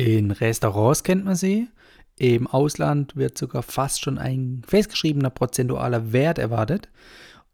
In 0.00 0.30
Restaurants 0.30 1.02
kennt 1.02 1.26
man 1.26 1.34
sie. 1.34 1.68
Im 2.16 2.46
Ausland 2.46 3.16
wird 3.16 3.36
sogar 3.36 3.62
fast 3.62 4.00
schon 4.00 4.16
ein 4.16 4.62
festgeschriebener 4.66 5.28
prozentualer 5.28 6.10
Wert 6.10 6.38
erwartet. 6.38 6.88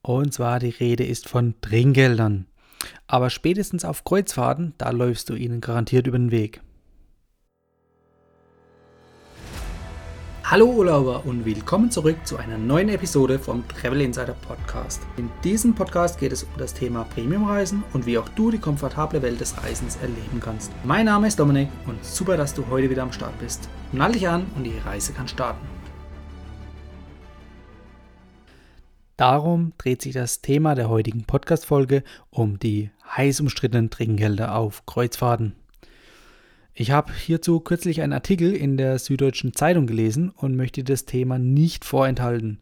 Und 0.01 0.33
zwar 0.33 0.61
die 0.61 0.71
Rede 0.71 1.04
ist 1.04 1.29
von 1.29 1.56
Trinkgeldern. 1.61 2.46
Aber 3.09 3.30
spätestens 3.30 3.85
auf 3.85 4.04
Kreuzfahrten, 4.04 4.74
da 4.79 4.90
läufst 4.90 5.29
du 5.29 5.35
ihnen 5.35 5.61
garantiert 5.61 6.06
über 6.06 6.19
den 6.19 6.30
Weg. 6.30 6.61
Hallo 10.49 10.67
Urlauber 10.67 11.26
und 11.26 11.44
willkommen 11.44 11.90
zurück 11.90 12.24
zu 12.24 12.37
einer 12.37 12.56
neuen 12.56 12.88
Episode 12.88 13.37
vom 13.37 13.67
Travel 13.67 14.01
Insider 14.01 14.35
Podcast. 14.35 15.03
In 15.17 15.28
diesem 15.42 15.74
Podcast 15.74 16.20
geht 16.20 16.30
es 16.30 16.45
um 16.45 16.51
das 16.56 16.73
Thema 16.73 17.02
Premiumreisen 17.02 17.83
und 17.92 18.06
wie 18.06 18.16
auch 18.16 18.28
du 18.28 18.52
die 18.52 18.60
komfortable 18.60 19.23
Welt 19.23 19.41
des 19.41 19.60
Reisens 19.60 19.96
erleben 19.96 20.38
kannst. 20.38 20.70
Mein 20.84 21.06
Name 21.06 21.27
ist 21.27 21.41
Dominik 21.41 21.69
und 21.88 22.05
super, 22.05 22.37
dass 22.37 22.55
du 22.55 22.64
heute 22.70 22.88
wieder 22.88 23.02
am 23.02 23.10
Start 23.10 23.37
bist. 23.41 23.69
Nall 23.91 24.12
dich 24.12 24.28
an 24.28 24.46
und 24.55 24.62
die 24.62 24.78
Reise 24.78 25.12
kann 25.12 25.27
starten. 25.27 25.66
Darum 29.16 29.72
dreht 29.78 30.00
sich 30.00 30.14
das 30.14 30.42
Thema 30.42 30.77
der 30.77 30.88
heutigen 30.88 31.24
Podcast-Folge 31.24 32.05
um 32.30 32.60
die 32.60 32.92
heiß 33.16 33.41
umstrittenen 33.41 33.91
Trinkgelder 33.91 34.55
auf 34.55 34.86
Kreuzfahrten. 34.86 35.56
Ich 36.78 36.90
habe 36.90 37.10
hierzu 37.10 37.60
kürzlich 37.60 38.02
einen 38.02 38.12
Artikel 38.12 38.54
in 38.54 38.76
der 38.76 38.98
Süddeutschen 38.98 39.54
Zeitung 39.54 39.86
gelesen 39.86 40.28
und 40.28 40.56
möchte 40.56 40.84
das 40.84 41.06
Thema 41.06 41.38
nicht 41.38 41.86
vorenthalten, 41.86 42.60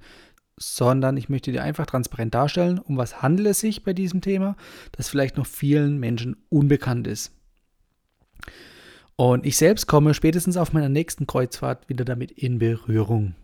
sondern 0.56 1.16
ich 1.16 1.28
möchte 1.28 1.50
dir 1.50 1.64
einfach 1.64 1.84
transparent 1.84 2.32
darstellen, 2.32 2.78
um 2.78 2.96
was 2.96 3.22
handelt 3.22 3.48
es 3.48 3.58
sich 3.58 3.82
bei 3.82 3.92
diesem 3.92 4.20
Thema, 4.20 4.56
das 4.92 5.08
vielleicht 5.08 5.36
noch 5.36 5.46
vielen 5.46 5.98
Menschen 5.98 6.36
unbekannt 6.48 7.08
ist. 7.08 7.32
Und 9.16 9.44
ich 9.44 9.56
selbst 9.56 9.88
komme 9.88 10.14
spätestens 10.14 10.56
auf 10.56 10.72
meiner 10.72 10.88
nächsten 10.88 11.26
Kreuzfahrt 11.26 11.88
wieder 11.88 12.04
damit 12.04 12.30
in 12.30 12.60
Berührung. 12.60 13.34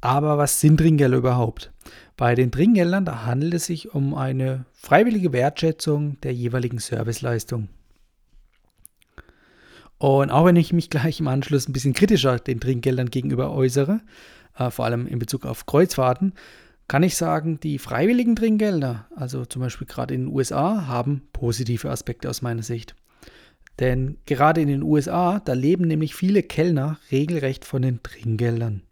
Aber 0.00 0.38
was 0.38 0.60
sind 0.60 0.78
Trinkgelder 0.78 1.18
überhaupt? 1.18 1.72
Bei 2.16 2.34
den 2.34 2.50
Trinkgeldern, 2.50 3.04
da 3.04 3.26
handelt 3.26 3.52
es 3.52 3.66
sich 3.66 3.94
um 3.94 4.14
eine 4.14 4.64
freiwillige 4.72 5.34
Wertschätzung 5.34 6.18
der 6.22 6.32
jeweiligen 6.32 6.78
Serviceleistung. 6.78 7.68
Und 10.02 10.32
auch 10.32 10.46
wenn 10.46 10.56
ich 10.56 10.72
mich 10.72 10.90
gleich 10.90 11.20
im 11.20 11.28
Anschluss 11.28 11.68
ein 11.68 11.72
bisschen 11.72 11.92
kritischer 11.92 12.40
den 12.40 12.58
Trinkgeldern 12.58 13.08
gegenüber 13.08 13.52
äußere, 13.52 14.00
äh, 14.58 14.68
vor 14.68 14.84
allem 14.84 15.06
in 15.06 15.20
Bezug 15.20 15.46
auf 15.46 15.64
Kreuzfahrten, 15.64 16.32
kann 16.88 17.04
ich 17.04 17.16
sagen, 17.16 17.60
die 17.60 17.78
freiwilligen 17.78 18.34
Trinkgelder, 18.34 19.06
also 19.14 19.44
zum 19.44 19.62
Beispiel 19.62 19.86
gerade 19.86 20.12
in 20.12 20.22
den 20.22 20.34
USA, 20.34 20.88
haben 20.88 21.22
positive 21.32 21.88
Aspekte 21.88 22.28
aus 22.28 22.42
meiner 22.42 22.64
Sicht. 22.64 22.96
Denn 23.78 24.16
gerade 24.26 24.60
in 24.60 24.66
den 24.66 24.82
USA, 24.82 25.38
da 25.38 25.52
leben 25.52 25.86
nämlich 25.86 26.16
viele 26.16 26.42
Kellner 26.42 26.98
regelrecht 27.12 27.64
von 27.64 27.82
den 27.82 28.02
Trinkgeldern. 28.02 28.82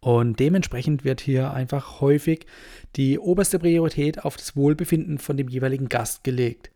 Und 0.00 0.40
dementsprechend 0.40 1.04
wird 1.04 1.20
hier 1.20 1.52
einfach 1.52 2.00
häufig 2.00 2.46
die 2.96 3.18
oberste 3.18 3.58
Priorität 3.58 4.24
auf 4.24 4.38
das 4.38 4.56
Wohlbefinden 4.56 5.18
von 5.18 5.36
dem 5.36 5.48
jeweiligen 5.48 5.90
Gast 5.90 6.24
gelegt. 6.24 6.70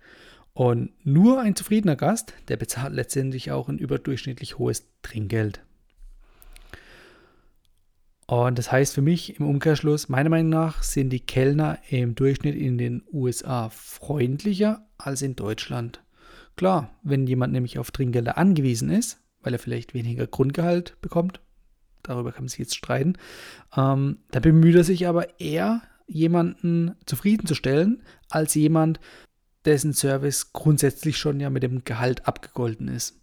Und 0.54 0.92
nur 1.04 1.40
ein 1.40 1.56
zufriedener 1.56 1.96
Gast, 1.96 2.32
der 2.48 2.56
bezahlt 2.56 2.94
letztendlich 2.94 3.50
auch 3.50 3.68
ein 3.68 3.78
überdurchschnittlich 3.78 4.56
hohes 4.56 4.86
Trinkgeld. 5.02 5.60
Und 8.26 8.58
das 8.58 8.72
heißt 8.72 8.94
für 8.94 9.02
mich 9.02 9.38
im 9.38 9.46
Umkehrschluss, 9.46 10.08
meiner 10.08 10.30
Meinung 10.30 10.50
nach 10.50 10.82
sind 10.82 11.10
die 11.10 11.20
Kellner 11.20 11.78
im 11.90 12.14
Durchschnitt 12.14 12.54
in 12.54 12.78
den 12.78 13.02
USA 13.12 13.68
freundlicher 13.68 14.86
als 14.96 15.22
in 15.22 15.36
Deutschland. 15.36 16.02
Klar, 16.56 16.90
wenn 17.02 17.26
jemand 17.26 17.52
nämlich 17.52 17.78
auf 17.78 17.90
Trinkgelder 17.90 18.38
angewiesen 18.38 18.90
ist, 18.90 19.20
weil 19.42 19.52
er 19.52 19.58
vielleicht 19.58 19.92
weniger 19.92 20.26
Grundgehalt 20.26 20.96
bekommt, 21.02 21.40
darüber 22.02 22.32
kann 22.32 22.44
man 22.44 22.48
sich 22.48 22.60
jetzt 22.60 22.76
streiten, 22.76 23.14
ähm, 23.76 24.18
da 24.30 24.40
bemüht 24.40 24.76
er 24.76 24.84
sich 24.84 25.06
aber 25.06 25.40
eher, 25.40 25.82
jemanden 26.06 26.96
zufriedenzustellen, 27.06 28.02
als 28.28 28.54
jemand, 28.54 29.00
dessen 29.64 29.92
Service 29.92 30.52
grundsätzlich 30.52 31.16
schon 31.16 31.40
ja 31.40 31.50
mit 31.50 31.62
dem 31.62 31.84
Gehalt 31.84 32.26
abgegolten 32.26 32.88
ist. 32.88 33.20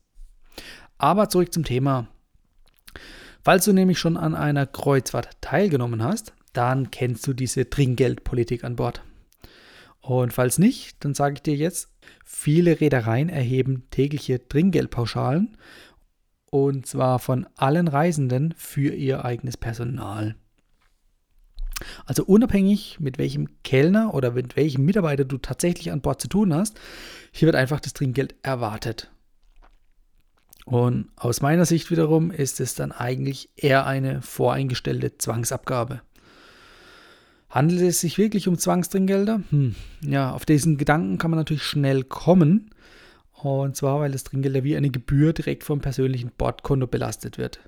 Aber 0.98 1.30
zurück 1.30 1.54
zum 1.54 1.64
Thema. 1.64 2.08
Falls 3.44 3.66
du 3.66 3.74
nämlich 3.74 3.98
schon 3.98 4.18
an 4.18 4.36
einer 4.36 4.68
Kreuzfahrt 4.68 5.42
teilgenommen 5.42 6.04
hast, 6.04 6.34
dann 6.54 6.92
kennst 6.92 7.26
du 7.26 7.34
diese 7.34 7.70
Trinkgeldpolitik 7.70 8.64
an 8.64 8.76
Bord. 8.76 9.02
Und 10.00 10.34
falls 10.34 10.58
nicht, 10.60 11.04
dann 11.04 11.14
sage 11.14 11.36
ich 11.36 11.42
dir 11.42 11.56
jetzt, 11.56 11.90
viele 12.26 12.80
Reedereien 12.80 13.30
erheben 13.30 13.84
tägliche 13.90 14.48
Trinkgeldpauschalen 14.48 15.58
und 16.52 16.86
zwar 16.86 17.20
von 17.20 17.48
allen 17.56 17.88
Reisenden 17.88 18.54
für 18.58 18.94
ihr 18.94 19.24
eigenes 19.26 19.58
Personal. 19.58 20.36
Also 22.06 22.24
unabhängig 22.24 23.00
mit 23.00 23.18
welchem 23.18 23.48
Kellner 23.64 24.14
oder 24.14 24.32
mit 24.32 24.56
welchem 24.56 24.86
Mitarbeiter 24.86 25.26
du 25.26 25.38
tatsächlich 25.38 25.92
an 25.92 26.02
Bord 26.02 26.22
zu 26.22 26.28
tun 26.28 26.54
hast, 26.54 26.80
hier 27.32 27.48
wird 27.48 27.56
einfach 27.56 27.80
das 27.80 27.94
Trinkgeld 27.94 28.36
erwartet. 28.44 29.12
Und 30.66 31.10
aus 31.16 31.42
meiner 31.42 31.66
Sicht 31.66 31.92
wiederum 31.92 32.32
ist 32.32 32.60
es 32.60 32.76
dann 32.76 32.92
eigentlich 32.92 33.50
eher 33.56 33.86
eine 33.86 34.22
voreingestellte 34.22 35.18
Zwangsabgabe. 35.18 36.02
Handelt 37.50 37.82
es 37.82 38.00
sich 38.00 38.18
wirklich 38.18 38.48
um 38.48 38.58
Zwangstrinkgelder? 38.58 39.42
Hm, 39.50 39.76
ja, 40.02 40.32
auf 40.32 40.46
diesen 40.46 40.78
Gedanken 40.78 41.18
kann 41.18 41.32
man 41.32 41.40
natürlich 41.40 41.64
schnell 41.64 42.04
kommen. 42.04 42.70
Und 43.34 43.76
zwar, 43.76 44.00
weil 44.00 44.12
das 44.12 44.24
Trinkgeld 44.24 44.64
wie 44.64 44.78
eine 44.78 44.92
Gebühr 44.92 45.34
direkt 45.34 45.64
vom 45.64 45.82
persönlichen 45.82 46.32
Bordkonto 46.38 46.88
belastet 46.88 47.38
wird. 47.38 47.60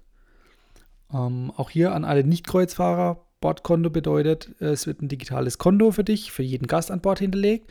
Ähm, 1.12 1.51
auch 1.57 1.69
hier 1.69 1.94
an 1.94 2.06
alle 2.06 2.24
Nicht-Kreuzfahrer 2.24 3.25
Bordkonto 3.43 3.89
bedeutet, 3.89 4.55
es 4.61 4.87
wird 4.87 5.01
ein 5.01 5.09
digitales 5.09 5.57
Konto 5.57 5.91
für 5.91 6.05
dich, 6.05 6.31
für 6.31 6.43
jeden 6.43 6.65
Gast 6.65 6.89
an 6.89 7.01
Bord 7.01 7.19
hinterlegt. 7.19 7.69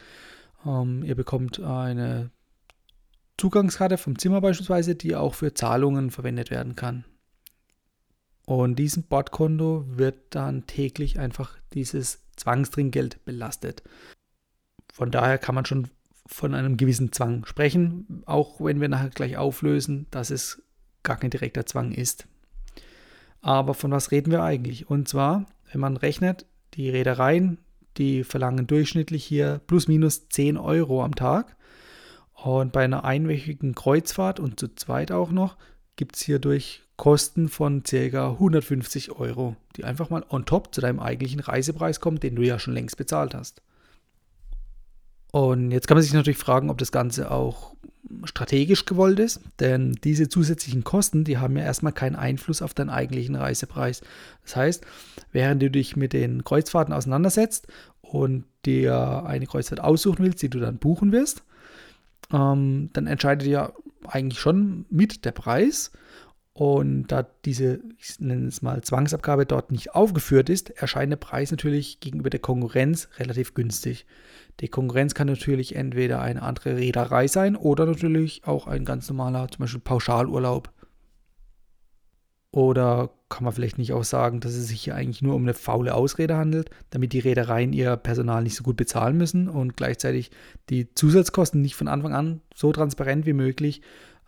Ähm, 0.66 1.02
ihr 1.02 1.14
bekommt 1.14 1.60
eine 1.60 2.30
Zugangskarte 3.38 3.96
vom 3.96 4.18
Zimmer 4.18 4.42
beispielsweise, 4.42 4.94
die 4.94 5.16
auch 5.16 5.32
für 5.32 5.54
Zahlungen 5.54 6.10
verwendet 6.10 6.50
werden 6.50 6.76
kann. 6.76 7.06
Und 8.44 8.78
diesem 8.78 9.04
Bordkonto 9.04 9.86
wird 9.88 10.16
dann 10.28 10.66
täglich 10.66 11.18
einfach 11.18 11.56
dieses 11.72 12.22
Zwangstrinkgeld 12.36 13.24
belastet. 13.24 13.82
Von 14.92 15.10
daher 15.10 15.38
kann 15.38 15.54
man 15.54 15.64
schon 15.64 15.88
von 16.26 16.54
einem 16.54 16.76
gewissen 16.76 17.12
Zwang 17.12 17.46
sprechen, 17.46 18.22
auch 18.26 18.60
wenn 18.60 18.82
wir 18.82 18.90
nachher 18.90 19.08
gleich 19.08 19.38
auflösen, 19.38 20.06
dass 20.10 20.28
es 20.28 20.62
gar 21.02 21.16
kein 21.16 21.30
direkter 21.30 21.64
Zwang 21.64 21.92
ist. 21.92 22.26
Aber 23.40 23.72
von 23.72 23.90
was 23.90 24.10
reden 24.10 24.30
wir 24.30 24.42
eigentlich? 24.42 24.90
Und 24.90 25.08
zwar 25.08 25.46
wenn 25.72 25.80
man 25.80 25.96
rechnet, 25.96 26.46
die 26.74 26.90
Reedereien, 26.90 27.58
die 27.96 28.24
verlangen 28.24 28.66
durchschnittlich 28.66 29.24
hier 29.24 29.60
plus 29.66 29.88
minus 29.88 30.28
10 30.28 30.56
Euro 30.56 31.02
am 31.02 31.14
Tag. 31.14 31.56
Und 32.34 32.72
bei 32.72 32.84
einer 32.84 33.04
einwöchigen 33.04 33.74
Kreuzfahrt 33.74 34.40
und 34.40 34.58
zu 34.58 34.74
zweit 34.74 35.12
auch 35.12 35.30
noch 35.30 35.56
gibt 35.96 36.16
es 36.16 36.22
hierdurch 36.22 36.82
Kosten 36.96 37.48
von 37.48 37.82
ca. 37.82 38.30
150 38.30 39.12
Euro, 39.12 39.56
die 39.76 39.84
einfach 39.84 40.10
mal 40.10 40.24
on 40.28 40.44
top 40.44 40.74
zu 40.74 40.80
deinem 40.80 41.00
eigentlichen 41.00 41.40
Reisepreis 41.40 42.00
kommen, 42.00 42.20
den 42.20 42.36
du 42.36 42.42
ja 42.42 42.58
schon 42.58 42.74
längst 42.74 42.96
bezahlt 42.96 43.34
hast. 43.34 43.62
Und 45.32 45.70
jetzt 45.70 45.88
kann 45.88 45.96
man 45.96 46.02
sich 46.02 46.12
natürlich 46.12 46.38
fragen, 46.38 46.70
ob 46.70 46.78
das 46.78 46.92
Ganze 46.92 47.30
auch 47.30 47.71
strategisch 48.24 48.84
gewollt 48.84 49.18
ist, 49.20 49.40
denn 49.60 49.92
diese 50.04 50.28
zusätzlichen 50.28 50.84
Kosten, 50.84 51.24
die 51.24 51.38
haben 51.38 51.56
ja 51.56 51.64
erstmal 51.64 51.92
keinen 51.92 52.16
Einfluss 52.16 52.62
auf 52.62 52.74
deinen 52.74 52.90
eigentlichen 52.90 53.36
Reisepreis. 53.36 54.02
Das 54.44 54.56
heißt, 54.56 54.84
während 55.30 55.62
du 55.62 55.70
dich 55.70 55.96
mit 55.96 56.12
den 56.12 56.44
Kreuzfahrten 56.44 56.92
auseinandersetzt 56.92 57.68
und 58.00 58.44
dir 58.66 59.24
eine 59.24 59.46
Kreuzfahrt 59.46 59.80
aussuchen 59.80 60.24
willst, 60.24 60.42
die 60.42 60.50
du 60.50 60.58
dann 60.58 60.78
buchen 60.78 61.12
wirst, 61.12 61.42
ähm, 62.32 62.90
dann 62.92 63.06
entscheidet 63.06 63.46
ja 63.46 63.72
eigentlich 64.06 64.40
schon 64.40 64.84
mit 64.90 65.24
der 65.24 65.32
Preis. 65.32 65.92
Und 66.54 67.06
da 67.06 67.26
diese, 67.46 67.80
ich 67.98 68.20
nenne 68.20 68.48
es 68.48 68.60
mal, 68.60 68.82
Zwangsabgabe 68.82 69.46
dort 69.46 69.72
nicht 69.72 69.94
aufgeführt 69.94 70.50
ist, 70.50 70.70
erscheint 70.70 71.10
der 71.10 71.16
Preis 71.16 71.50
natürlich 71.50 72.00
gegenüber 72.00 72.28
der 72.28 72.40
Konkurrenz 72.40 73.08
relativ 73.18 73.54
günstig. 73.54 74.04
Die 74.60 74.68
Konkurrenz 74.68 75.14
kann 75.14 75.28
natürlich 75.28 75.74
entweder 75.76 76.20
eine 76.20 76.42
andere 76.42 76.76
Reederei 76.76 77.26
sein 77.26 77.56
oder 77.56 77.86
natürlich 77.86 78.42
auch 78.44 78.66
ein 78.66 78.84
ganz 78.84 79.08
normaler, 79.08 79.48
zum 79.48 79.60
Beispiel 79.60 79.80
Pauschalurlaub. 79.80 80.70
Oder 82.54 83.08
kann 83.30 83.44
man 83.44 83.54
vielleicht 83.54 83.78
nicht 83.78 83.94
auch 83.94 84.04
sagen, 84.04 84.40
dass 84.40 84.52
es 84.52 84.68
sich 84.68 84.82
hier 84.82 84.94
eigentlich 84.94 85.22
nur 85.22 85.34
um 85.34 85.42
eine 85.44 85.54
faule 85.54 85.94
Ausrede 85.94 86.36
handelt, 86.36 86.68
damit 86.90 87.14
die 87.14 87.18
Reedereien 87.18 87.72
ihr 87.72 87.96
Personal 87.96 88.42
nicht 88.42 88.56
so 88.56 88.62
gut 88.62 88.76
bezahlen 88.76 89.16
müssen 89.16 89.48
und 89.48 89.74
gleichzeitig 89.74 90.30
die 90.68 90.92
Zusatzkosten 90.92 91.62
nicht 91.62 91.76
von 91.76 91.88
Anfang 91.88 92.12
an 92.12 92.42
so 92.54 92.70
transparent 92.72 93.24
wie 93.24 93.32
möglich 93.32 93.80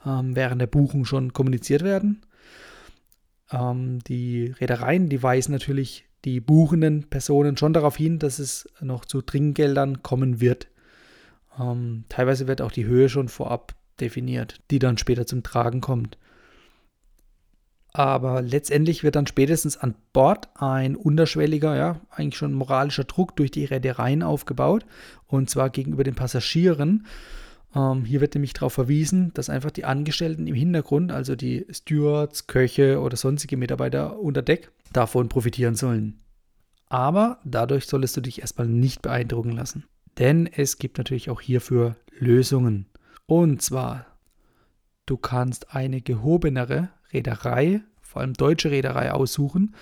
ähm, 0.04 0.36
während 0.36 0.60
der 0.60 0.66
Buchung 0.66 1.04
schon 1.04 1.32
kommuniziert 1.32 1.82
werden. 1.82 2.22
Ähm, 3.50 4.00
die 4.00 4.54
Reedereien, 4.60 5.08
die 5.08 5.22
weisen 5.22 5.52
natürlich 5.52 6.06
die 6.24 6.40
buchenden 6.40 7.04
Personen 7.10 7.56
schon 7.56 7.72
darauf 7.72 7.96
hin, 7.96 8.18
dass 8.18 8.38
es 8.38 8.68
noch 8.80 9.04
zu 9.04 9.20
Trinkgeldern 9.20 10.02
kommen 10.02 10.40
wird. 10.40 10.68
Ähm, 11.58 12.04
teilweise 12.08 12.46
wird 12.46 12.62
auch 12.62 12.72
die 12.72 12.86
Höhe 12.86 13.08
schon 13.08 13.28
vorab 13.28 13.74
definiert, 14.00 14.60
die 14.70 14.78
dann 14.78 14.98
später 14.98 15.26
zum 15.26 15.42
Tragen 15.42 15.80
kommt. 15.80 16.18
Aber 17.92 18.42
letztendlich 18.42 19.04
wird 19.04 19.14
dann 19.14 19.28
spätestens 19.28 19.76
an 19.76 19.94
Bord 20.12 20.48
ein 20.56 20.96
unterschwelliger, 20.96 21.76
ja, 21.76 22.00
eigentlich 22.10 22.36
schon 22.36 22.52
moralischer 22.52 23.04
Druck 23.04 23.36
durch 23.36 23.52
die 23.52 23.66
Reedereien 23.66 24.24
aufgebaut. 24.24 24.84
Und 25.28 25.48
zwar 25.48 25.70
gegenüber 25.70 26.02
den 26.02 26.16
Passagieren. 26.16 27.06
Ähm, 27.74 28.04
hier 28.04 28.20
wird 28.20 28.34
nämlich 28.34 28.52
darauf 28.52 28.72
verwiesen, 28.72 29.32
dass 29.34 29.50
einfach 29.50 29.70
die 29.70 29.84
Angestellten 29.84 30.46
im 30.46 30.54
Hintergrund, 30.54 31.12
also 31.12 31.34
die 31.34 31.66
Stewards, 31.70 32.46
Köche 32.46 33.00
oder 33.00 33.16
sonstige 33.16 33.56
Mitarbeiter 33.56 34.18
unter 34.18 34.42
Deck, 34.42 34.70
davon 34.92 35.28
profitieren 35.28 35.74
sollen. 35.74 36.20
Aber 36.88 37.40
dadurch 37.44 37.86
solltest 37.86 38.16
du 38.16 38.20
dich 38.20 38.40
erstmal 38.40 38.68
nicht 38.68 39.02
beeindrucken 39.02 39.52
lassen. 39.52 39.84
Denn 40.18 40.46
es 40.46 40.78
gibt 40.78 40.98
natürlich 40.98 41.30
auch 41.30 41.40
hierfür 41.40 41.96
Lösungen. 42.18 42.86
Und 43.26 43.62
zwar, 43.62 44.06
du 45.06 45.16
kannst 45.16 45.74
eine 45.74 46.00
gehobenere 46.00 46.90
Reederei, 47.12 47.82
vor 48.00 48.22
allem 48.22 48.34
deutsche 48.34 48.70
Reederei, 48.70 49.10
aussuchen, 49.10 49.74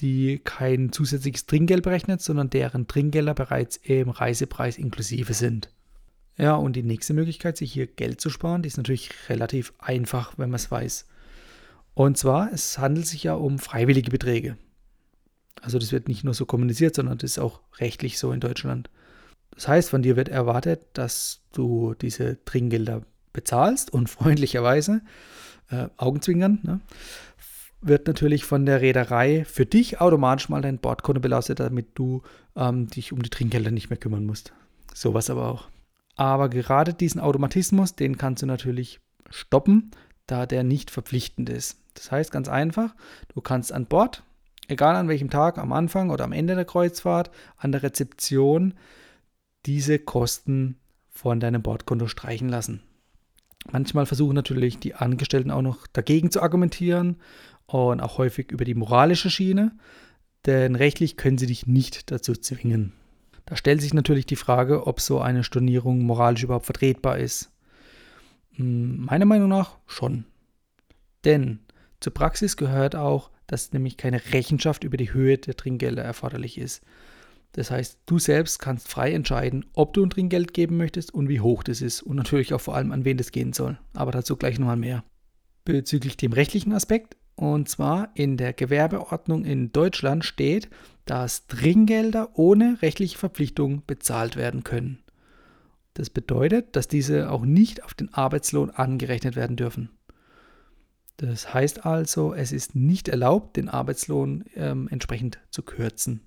die 0.00 0.40
kein 0.42 0.90
zusätzliches 0.90 1.46
Trinkgeld 1.46 1.84
berechnet, 1.84 2.22
sondern 2.22 2.50
deren 2.50 2.88
Trinkgelder 2.88 3.34
bereits 3.34 3.76
im 3.76 4.10
Reisepreis 4.10 4.78
inklusive 4.78 5.34
sind. 5.34 5.70
Ja, 6.38 6.54
und 6.54 6.74
die 6.74 6.82
nächste 6.82 7.14
Möglichkeit, 7.14 7.56
sich 7.56 7.72
hier 7.72 7.86
Geld 7.86 8.20
zu 8.20 8.30
sparen, 8.30 8.62
die 8.62 8.68
ist 8.68 8.78
natürlich 8.78 9.10
relativ 9.28 9.74
einfach, 9.78 10.38
wenn 10.38 10.50
man 10.50 10.56
es 10.56 10.70
weiß. 10.70 11.06
Und 11.94 12.16
zwar, 12.16 12.52
es 12.52 12.78
handelt 12.78 13.06
sich 13.06 13.24
ja 13.24 13.34
um 13.34 13.58
freiwillige 13.58 14.10
Beträge. 14.10 14.56
Also 15.60 15.78
das 15.78 15.92
wird 15.92 16.08
nicht 16.08 16.24
nur 16.24 16.34
so 16.34 16.46
kommuniziert, 16.46 16.94
sondern 16.94 17.18
das 17.18 17.32
ist 17.32 17.38
auch 17.38 17.60
rechtlich 17.78 18.18
so 18.18 18.32
in 18.32 18.40
Deutschland. 18.40 18.88
Das 19.50 19.68
heißt, 19.68 19.90
von 19.90 20.02
dir 20.02 20.16
wird 20.16 20.28
erwartet, 20.28 20.80
dass 20.94 21.42
du 21.52 21.94
diese 21.94 22.42
Trinkgelder 22.44 23.02
bezahlst 23.32 23.92
und 23.92 24.08
freundlicherweise 24.10 25.02
äh, 25.70 25.88
Augenzwinkern, 25.96 26.60
ne, 26.62 26.80
wird 27.80 28.06
natürlich 28.06 28.44
von 28.44 28.64
der 28.64 28.80
Reederei 28.80 29.44
für 29.44 29.66
dich 29.66 30.00
automatisch 30.00 30.48
mal 30.48 30.62
dein 30.62 30.78
Bordkonto 30.78 31.20
belastet, 31.20 31.60
damit 31.60 31.88
du 31.94 32.22
ähm, 32.56 32.86
dich 32.86 33.12
um 33.12 33.22
die 33.22 33.30
Trinkgelder 33.30 33.70
nicht 33.70 33.90
mehr 33.90 33.98
kümmern 33.98 34.24
musst. 34.24 34.52
Sowas 34.94 35.30
aber 35.30 35.48
auch. 35.48 35.71
Aber 36.16 36.48
gerade 36.48 36.94
diesen 36.94 37.20
Automatismus, 37.20 37.94
den 37.94 38.18
kannst 38.18 38.42
du 38.42 38.46
natürlich 38.46 39.00
stoppen, 39.30 39.90
da 40.26 40.46
der 40.46 40.62
nicht 40.62 40.90
verpflichtend 40.90 41.48
ist. 41.48 41.78
Das 41.94 42.10
heißt 42.10 42.30
ganz 42.30 42.48
einfach, 42.48 42.94
du 43.34 43.40
kannst 43.40 43.72
an 43.72 43.86
Bord, 43.86 44.22
egal 44.68 44.96
an 44.96 45.08
welchem 45.08 45.30
Tag, 45.30 45.58
am 45.58 45.72
Anfang 45.72 46.10
oder 46.10 46.24
am 46.24 46.32
Ende 46.32 46.54
der 46.54 46.64
Kreuzfahrt, 46.64 47.30
an 47.56 47.72
der 47.72 47.82
Rezeption 47.82 48.74
diese 49.66 49.98
Kosten 49.98 50.78
von 51.10 51.40
deinem 51.40 51.62
Bordkonto 51.62 52.08
streichen 52.08 52.48
lassen. 52.48 52.82
Manchmal 53.70 54.06
versuchen 54.06 54.34
natürlich 54.34 54.78
die 54.78 54.94
Angestellten 54.94 55.50
auch 55.50 55.62
noch 55.62 55.86
dagegen 55.86 56.30
zu 56.30 56.42
argumentieren 56.42 57.16
und 57.66 58.00
auch 58.00 58.18
häufig 58.18 58.50
über 58.50 58.64
die 58.64 58.74
moralische 58.74 59.30
Schiene, 59.30 59.72
denn 60.46 60.74
rechtlich 60.74 61.16
können 61.16 61.38
sie 61.38 61.46
dich 61.46 61.66
nicht 61.66 62.10
dazu 62.10 62.32
zwingen. 62.34 62.92
Da 63.46 63.56
stellt 63.56 63.80
sich 63.80 63.94
natürlich 63.94 64.26
die 64.26 64.36
Frage, 64.36 64.86
ob 64.86 65.00
so 65.00 65.20
eine 65.20 65.44
Stornierung 65.44 66.02
moralisch 66.02 66.42
überhaupt 66.44 66.66
vertretbar 66.66 67.18
ist. 67.18 67.50
Hm, 68.54 69.04
meiner 69.04 69.24
Meinung 69.24 69.48
nach 69.48 69.78
schon. 69.86 70.24
Denn 71.24 71.60
zur 72.00 72.14
Praxis 72.14 72.56
gehört 72.56 72.96
auch, 72.96 73.30
dass 73.46 73.72
nämlich 73.72 73.96
keine 73.96 74.20
Rechenschaft 74.32 74.84
über 74.84 74.96
die 74.96 75.12
Höhe 75.12 75.38
der 75.38 75.56
Trinkgelder 75.56 76.02
erforderlich 76.02 76.58
ist. 76.58 76.82
Das 77.52 77.70
heißt, 77.70 77.98
du 78.06 78.18
selbst 78.18 78.58
kannst 78.58 78.88
frei 78.88 79.12
entscheiden, 79.12 79.66
ob 79.74 79.92
du 79.92 80.02
ein 80.02 80.10
Trinkgeld 80.10 80.54
geben 80.54 80.78
möchtest 80.78 81.12
und 81.12 81.28
wie 81.28 81.40
hoch 81.40 81.62
das 81.62 81.82
ist 81.82 82.02
und 82.02 82.16
natürlich 82.16 82.54
auch 82.54 82.60
vor 82.60 82.74
allem, 82.74 82.92
an 82.92 83.04
wen 83.04 83.18
das 83.18 83.30
gehen 83.30 83.52
soll. 83.52 83.78
Aber 83.92 84.10
dazu 84.10 84.36
gleich 84.36 84.58
nochmal 84.58 84.76
mehr. 84.76 85.04
Bezüglich 85.64 86.16
dem 86.16 86.32
rechtlichen 86.32 86.72
Aspekt, 86.72 87.16
und 87.34 87.68
zwar 87.68 88.10
in 88.14 88.36
der 88.36 88.52
Gewerbeordnung 88.54 89.44
in 89.44 89.70
Deutschland 89.70 90.24
steht, 90.24 90.70
dass 91.04 91.46
Trinkgelder 91.46 92.30
ohne 92.38 92.78
rechtliche 92.82 93.18
Verpflichtung 93.18 93.82
bezahlt 93.86 94.36
werden 94.36 94.64
können. 94.64 94.98
Das 95.94 96.10
bedeutet, 96.10 96.74
dass 96.76 96.88
diese 96.88 97.30
auch 97.30 97.44
nicht 97.44 97.84
auf 97.84 97.94
den 97.94 98.12
Arbeitslohn 98.14 98.70
angerechnet 98.70 99.36
werden 99.36 99.56
dürfen. 99.56 99.90
Das 101.18 101.52
heißt 101.52 101.84
also, 101.84 102.34
es 102.34 102.52
ist 102.52 102.74
nicht 102.74 103.08
erlaubt, 103.08 103.56
den 103.56 103.68
Arbeitslohn 103.68 104.44
ähm, 104.54 104.88
entsprechend 104.90 105.38
zu 105.50 105.62
kürzen. 105.62 106.22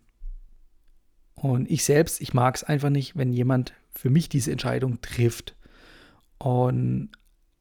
Und 1.33 1.69
ich 1.69 1.83
selbst, 1.83 2.21
ich 2.21 2.33
mag 2.33 2.55
es 2.55 2.63
einfach 2.63 2.89
nicht, 2.89 3.17
wenn 3.17 3.33
jemand 3.33 3.73
für 3.91 4.09
mich 4.09 4.29
diese 4.29 4.51
Entscheidung 4.51 5.01
trifft. 5.01 5.55
Und 6.37 7.09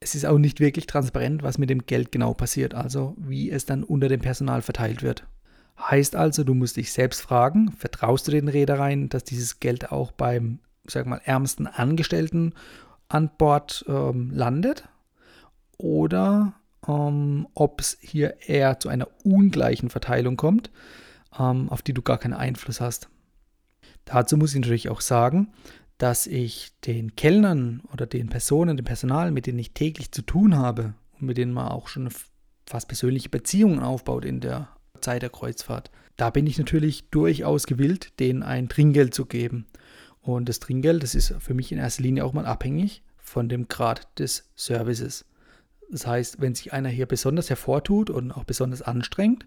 es 0.01 0.15
ist 0.15 0.27
auch 0.27 0.39
nicht 0.39 0.61
wirklich 0.61 0.87
transparent, 0.87 1.43
was 1.43 1.59
mit 1.59 1.71
dem 1.71 1.87
Geld 1.87 2.13
genau 2.13 2.35
passiert, 2.35 2.75
also 2.75 3.17
wie 3.19 3.51
es 3.51 3.65
dann 3.65 3.83
unter 3.83 4.09
dem 4.09 4.21
Personal 4.21 4.63
verteilt 4.63 5.03
wird. 5.03 5.27
Heißt 5.81 6.17
also, 6.17 6.45
du 6.45 6.55
musst 6.55 6.77
dich 6.77 6.93
selbst 6.93 7.21
fragen, 7.21 7.73
vertraust 7.73 8.27
du 8.29 8.31
den 8.31 8.49
Reedereien, 8.49 9.09
dass 9.09 9.25
dieses 9.25 9.61
Geld 9.61 9.91
auch 9.91 10.13
beim, 10.13 10.61
sag 10.87 11.07
mal, 11.07 11.21
ärmsten 11.25 11.67
Angestellten 11.67 12.55
an 13.09 13.31
Bord 13.37 13.85
ähm, 13.89 14.31
landet? 14.31 14.89
Oder 15.77 16.55
ähm, 16.89 17.49
ob 17.55 17.81
es 17.81 17.99
hier 18.01 18.37
eher 18.47 18.79
zu 18.79 18.89
einer 18.89 19.09
ungleichen 19.25 19.91
Verteilung 19.91 20.37
kommt, 20.37 20.71
ähm, 21.39 21.69
auf 21.69 21.83
die 21.83 21.95
du 21.95 22.03
gar 22.03 22.19
keinen 22.19 22.35
Einfluss 22.35 22.81
hast. 22.81 23.09
Dazu 24.05 24.37
muss 24.37 24.55
ich 24.55 24.61
natürlich 24.61 24.91
auch 24.91 25.01
sagen, 25.01 25.53
dass 25.99 26.27
ich 26.27 26.73
den 26.85 27.17
Kellnern 27.17 27.83
oder 27.93 28.07
den 28.07 28.29
Personen, 28.29 28.77
dem 28.77 28.85
Personal, 28.85 29.31
mit 29.31 29.47
denen 29.47 29.59
ich 29.59 29.73
täglich 29.73 30.13
zu 30.13 30.23
tun 30.23 30.57
habe 30.57 30.95
und 31.19 31.27
mit 31.27 31.37
denen 31.37 31.53
man 31.53 31.69
auch 31.69 31.89
schon 31.89 32.11
fast 32.67 32.89
persönliche 32.89 33.29
Beziehungen 33.29 33.81
aufbaut 33.81 34.25
in 34.25 34.41
der 34.41 34.69
Zeit 35.05 35.23
der 35.23 35.31
Kreuzfahrt, 35.31 35.91
da 36.17 36.31
bin 36.31 36.47
ich 36.47 36.59
natürlich 36.59 37.09
durchaus 37.11 37.67
gewillt, 37.67 38.19
denen 38.21 38.43
ein 38.43 38.69
Trinkgeld 38.69 39.15
zu 39.15 39.27
geben. 39.27 39.67
Und 40.21 40.49
das 40.49 40.61
Trinkgeld, 40.61 41.03
das 41.03 41.15
ist 41.15 41.35
für 41.41 41.55
mich 41.55 41.71
in 41.71 41.79
erster 41.79 42.03
Linie 42.03 42.25
auch 42.25 42.33
mal 42.33 42.47
abhängig 42.47 43.03
von 43.19 43.49
dem 43.49 43.69
Grad 43.69 44.19
des 44.19 44.49
Services. 44.57 45.25
Das 45.91 46.07
heißt, 46.07 46.41
wenn 46.41 46.55
sich 46.55 46.73
einer 46.73 46.89
hier 46.89 47.07
besonders 47.07 47.51
hervortut 47.51 48.11
und 48.11 48.33
auch 48.33 48.45
besonders 48.45 48.83
anstrengt 48.83 49.47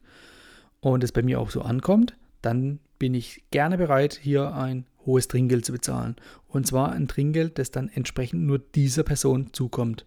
und 0.80 1.04
es 1.04 1.12
bei 1.12 1.24
mir 1.24 1.40
auch 1.40 1.50
so 1.50 1.62
ankommt, 1.62 2.16
dann 2.42 2.80
bin 3.00 3.14
ich 3.14 3.44
gerne 3.52 3.78
bereit, 3.78 4.20
hier 4.22 4.54
ein 4.54 4.86
hohes 5.06 5.28
Trinkgeld 5.28 5.66
zu 5.66 5.72
bezahlen. 5.72 6.16
Und 6.48 6.68
zwar 6.68 6.92
ein 6.92 7.08
Trinkgeld, 7.08 7.58
das 7.58 7.72
dann 7.72 7.90
entsprechend 7.90 8.44
nur 8.44 8.60
dieser 8.60 9.04
Person 9.04 9.54
zukommt. 9.54 10.06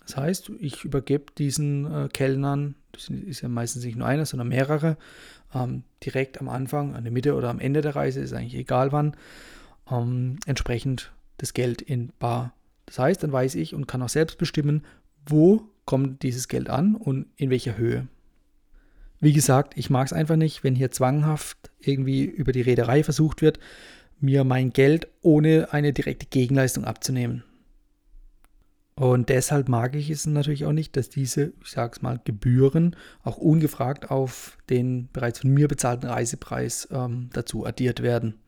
Das 0.00 0.16
heißt, 0.16 0.50
ich 0.58 0.84
übergebe 0.84 1.26
diesen 1.36 1.84
äh, 1.84 2.08
Kellnern, 2.08 2.74
ist 2.98 3.40
ja 3.40 3.48
meistens 3.48 3.84
nicht 3.84 3.96
nur 3.96 4.06
einer, 4.06 4.26
sondern 4.26 4.48
mehrere, 4.48 4.96
ähm, 5.54 5.84
direkt 6.04 6.40
am 6.40 6.48
Anfang, 6.48 6.94
an 6.94 7.04
der 7.04 7.12
Mitte 7.12 7.34
oder 7.34 7.50
am 7.50 7.60
Ende 7.60 7.80
der 7.80 7.96
Reise, 7.96 8.20
ist 8.20 8.32
eigentlich 8.32 8.54
egal 8.54 8.92
wann, 8.92 9.16
ähm, 9.90 10.38
entsprechend 10.46 11.12
das 11.38 11.54
Geld 11.54 11.80
in 11.82 12.12
Bar. 12.18 12.52
Das 12.86 12.98
heißt, 12.98 13.22
dann 13.22 13.32
weiß 13.32 13.54
ich 13.54 13.74
und 13.74 13.86
kann 13.86 14.02
auch 14.02 14.08
selbst 14.08 14.38
bestimmen, 14.38 14.84
wo 15.26 15.68
kommt 15.84 16.22
dieses 16.22 16.48
Geld 16.48 16.68
an 16.68 16.94
und 16.94 17.26
in 17.36 17.50
welcher 17.50 17.78
Höhe. 17.78 18.08
Wie 19.20 19.32
gesagt, 19.32 19.76
ich 19.76 19.90
mag 19.90 20.06
es 20.06 20.12
einfach 20.12 20.36
nicht, 20.36 20.62
wenn 20.62 20.74
hier 20.74 20.90
zwanghaft 20.90 21.70
irgendwie 21.80 22.24
über 22.24 22.52
die 22.52 22.60
Reederei 22.60 23.02
versucht 23.02 23.42
wird, 23.42 23.58
mir 24.20 24.44
mein 24.44 24.72
Geld 24.72 25.08
ohne 25.22 25.72
eine 25.72 25.92
direkte 25.92 26.26
Gegenleistung 26.26 26.84
abzunehmen. 26.84 27.44
Und 28.98 29.28
deshalb 29.28 29.68
mag 29.68 29.94
ich 29.94 30.10
es 30.10 30.26
natürlich 30.26 30.64
auch 30.64 30.72
nicht, 30.72 30.96
dass 30.96 31.08
diese, 31.08 31.52
ich 31.62 31.70
sage 31.70 31.92
es 31.94 32.02
mal, 32.02 32.20
Gebühren 32.24 32.96
auch 33.22 33.36
ungefragt 33.36 34.10
auf 34.10 34.58
den 34.70 35.08
bereits 35.12 35.38
von 35.38 35.50
mir 35.50 35.68
bezahlten 35.68 36.08
Reisepreis 36.08 36.88
ähm, 36.90 37.30
dazu 37.32 37.64
addiert 37.64 38.02
werden. 38.02 38.40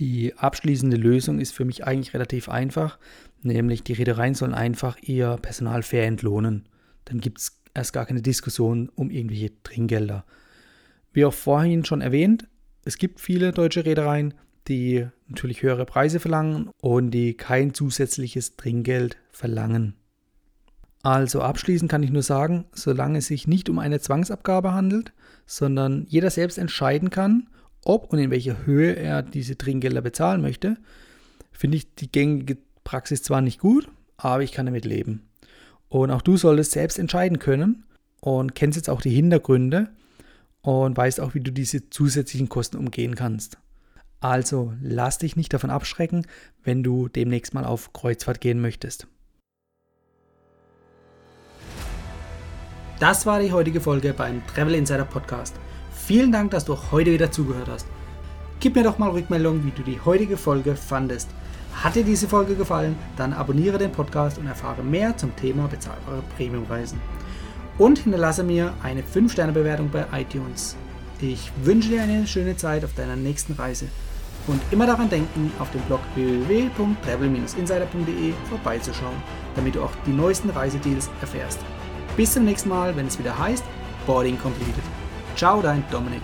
Die 0.00 0.36
abschließende 0.36 0.96
Lösung 0.96 1.38
ist 1.38 1.54
für 1.54 1.64
mich 1.64 1.84
eigentlich 1.84 2.14
relativ 2.14 2.48
einfach, 2.48 2.98
nämlich 3.42 3.84
die 3.84 3.92
Reedereien 3.92 4.34
sollen 4.34 4.54
einfach 4.54 4.98
ihr 5.02 5.38
Personal 5.40 5.84
fair 5.84 6.04
entlohnen. 6.08 6.68
Dann 7.04 7.20
gibt 7.20 7.38
es 7.38 7.60
erst 7.72 7.92
gar 7.92 8.06
keine 8.06 8.22
Diskussion 8.22 8.88
um 8.96 9.08
irgendwelche 9.08 9.52
Trinkgelder. 9.62 10.24
Wie 11.12 11.24
auch 11.24 11.32
vorhin 11.32 11.84
schon 11.84 12.00
erwähnt, 12.00 12.48
es 12.84 12.98
gibt 12.98 13.20
viele 13.20 13.52
deutsche 13.52 13.84
Reedereien, 13.84 14.34
die 14.70 15.06
natürlich 15.28 15.62
höhere 15.62 15.84
Preise 15.84 16.20
verlangen 16.20 16.70
und 16.80 17.10
die 17.10 17.34
kein 17.34 17.74
zusätzliches 17.74 18.56
Trinkgeld 18.56 19.18
verlangen. 19.30 19.94
Also 21.02 21.42
abschließend 21.42 21.90
kann 21.90 22.02
ich 22.02 22.10
nur 22.10 22.22
sagen, 22.22 22.66
solange 22.72 23.18
es 23.18 23.26
sich 23.26 23.46
nicht 23.46 23.68
um 23.68 23.78
eine 23.78 24.00
Zwangsabgabe 24.00 24.72
handelt, 24.72 25.12
sondern 25.46 26.06
jeder 26.08 26.30
selbst 26.30 26.58
entscheiden 26.58 27.10
kann, 27.10 27.48
ob 27.84 28.12
und 28.12 28.18
in 28.18 28.30
welcher 28.30 28.66
Höhe 28.66 28.94
er 28.94 29.22
diese 29.22 29.56
Trinkgelder 29.56 30.02
bezahlen 30.02 30.42
möchte, 30.42 30.76
finde 31.52 31.78
ich 31.78 31.94
die 31.94 32.12
gängige 32.12 32.58
Praxis 32.84 33.22
zwar 33.22 33.40
nicht 33.40 33.60
gut, 33.60 33.88
aber 34.16 34.42
ich 34.42 34.52
kann 34.52 34.66
damit 34.66 34.84
leben. 34.84 35.28
Und 35.88 36.10
auch 36.10 36.22
du 36.22 36.36
solltest 36.36 36.72
selbst 36.72 36.98
entscheiden 36.98 37.38
können 37.38 37.84
und 38.20 38.54
kennst 38.54 38.76
jetzt 38.76 38.90
auch 38.90 39.00
die 39.00 39.10
Hintergründe 39.10 39.88
und 40.60 40.96
weißt 40.96 41.20
auch, 41.20 41.34
wie 41.34 41.40
du 41.40 41.50
diese 41.50 41.88
zusätzlichen 41.88 42.48
Kosten 42.48 42.76
umgehen 42.76 43.14
kannst. 43.14 43.58
Also 44.20 44.74
lass 44.82 45.18
dich 45.18 45.36
nicht 45.36 45.52
davon 45.52 45.70
abschrecken, 45.70 46.26
wenn 46.62 46.82
du 46.82 47.08
demnächst 47.08 47.54
mal 47.54 47.64
auf 47.64 47.92
Kreuzfahrt 47.92 48.40
gehen 48.40 48.60
möchtest. 48.60 49.06
Das 52.98 53.24
war 53.24 53.40
die 53.40 53.50
heutige 53.50 53.80
Folge 53.80 54.12
beim 54.12 54.46
Travel 54.46 54.74
Insider 54.74 55.06
Podcast. 55.06 55.56
Vielen 55.90 56.32
Dank, 56.32 56.50
dass 56.50 56.66
du 56.66 56.76
heute 56.90 57.12
wieder 57.12 57.30
zugehört 57.30 57.68
hast. 57.70 57.86
Gib 58.60 58.74
mir 58.74 58.82
doch 58.82 58.98
mal 58.98 59.08
Rückmeldung, 59.08 59.64
wie 59.64 59.70
du 59.70 59.82
die 59.82 59.98
heutige 60.04 60.36
Folge 60.36 60.76
fandest. 60.76 61.30
Hat 61.72 61.94
dir 61.94 62.04
diese 62.04 62.28
Folge 62.28 62.56
gefallen, 62.56 62.96
dann 63.16 63.32
abonniere 63.32 63.78
den 63.78 63.90
Podcast 63.90 64.36
und 64.36 64.46
erfahre 64.46 64.82
mehr 64.82 65.16
zum 65.16 65.34
Thema 65.34 65.66
bezahlbare 65.66 66.22
Premiumreisen. 66.36 67.00
Und 67.78 68.00
hinterlasse 68.00 68.42
mir 68.42 68.74
eine 68.82 69.00
5-Sterne-Bewertung 69.00 69.88
bei 69.88 70.04
iTunes. 70.12 70.76
Ich 71.22 71.52
wünsche 71.62 71.90
dir 71.90 72.02
eine 72.02 72.26
schöne 72.26 72.56
Zeit 72.56 72.82
auf 72.84 72.94
deiner 72.94 73.16
nächsten 73.16 73.52
Reise. 73.52 73.86
Und 74.46 74.62
immer 74.70 74.86
daran 74.86 75.10
denken, 75.10 75.52
auf 75.58 75.70
dem 75.70 75.82
Blog 75.82 76.00
www.travel-insider.de 76.14 78.32
vorbeizuschauen, 78.48 79.22
damit 79.54 79.74
du 79.74 79.82
auch 79.82 79.92
die 80.06 80.12
neuesten 80.12 80.48
Reisedeals 80.48 81.10
erfährst. 81.20 81.58
Bis 82.16 82.32
zum 82.32 82.46
nächsten 82.46 82.70
Mal, 82.70 82.96
wenn 82.96 83.06
es 83.06 83.18
wieder 83.18 83.38
heißt 83.38 83.64
Boarding 84.06 84.38
Completed. 84.38 84.82
Ciao, 85.36 85.60
dein 85.60 85.84
Dominik. 85.90 86.22